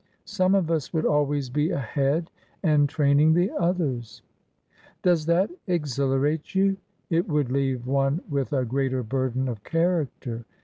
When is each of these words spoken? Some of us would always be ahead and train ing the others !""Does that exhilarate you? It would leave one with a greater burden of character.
Some 0.25 0.55
of 0.55 0.71
us 0.71 0.91
would 0.93 1.05
always 1.05 1.51
be 1.51 1.69
ahead 1.69 2.31
and 2.63 2.89
train 2.89 3.19
ing 3.19 3.33
the 3.35 3.51
others 3.51 4.23
!""Does 5.03 5.27
that 5.27 5.51
exhilarate 5.67 6.55
you? 6.55 6.77
It 7.11 7.27
would 7.29 7.51
leave 7.51 7.85
one 7.85 8.19
with 8.27 8.51
a 8.51 8.65
greater 8.65 9.03
burden 9.03 9.47
of 9.47 9.63
character. 9.63 10.43